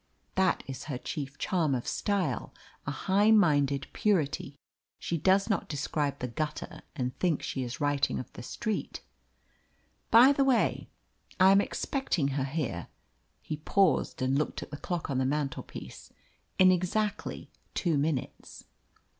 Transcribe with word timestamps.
That 0.33 0.63
is 0.65 0.85
her 0.85 0.97
chief 0.97 1.37
charm 1.37 1.75
of 1.75 1.85
style, 1.87 2.55
a 2.87 2.91
high 2.91 3.29
minded 3.29 3.85
purity. 3.93 4.57
She 4.97 5.15
does 5.15 5.47
not 5.47 5.69
describe 5.69 6.17
the 6.17 6.27
gutter 6.27 6.81
and 6.95 7.15
think 7.19 7.43
she 7.43 7.61
is 7.61 7.79
writing 7.79 8.17
of 8.17 8.33
the 8.33 8.41
street. 8.41 9.03
By 10.09 10.31
the 10.31 10.43
way, 10.43 10.89
I 11.39 11.51
am 11.51 11.61
expecting 11.61 12.29
her 12.29 12.45
here" 12.45 12.87
(he 13.43 13.57
paused, 13.57 14.23
and 14.23 14.39
looked 14.39 14.63
at 14.63 14.71
the 14.71 14.77
clock 14.77 15.11
on 15.11 15.19
the 15.19 15.23
mantelpiece) 15.25 16.11
"in 16.57 16.71
exactly 16.71 17.51
two 17.75 17.95
minutes." 17.95 18.63